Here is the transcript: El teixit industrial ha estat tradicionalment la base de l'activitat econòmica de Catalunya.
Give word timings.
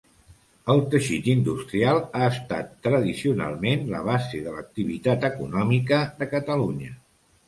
El 0.73 0.79
teixit 0.93 1.27
industrial 1.33 1.99
ha 2.19 2.23
estat 2.29 2.71
tradicionalment 2.87 3.83
la 3.91 3.99
base 4.07 4.41
de 4.47 4.55
l'activitat 4.55 5.29
econòmica 5.29 6.01
de 6.23 6.29
Catalunya. 6.33 6.91